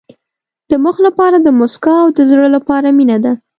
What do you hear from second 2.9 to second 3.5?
مینه ده.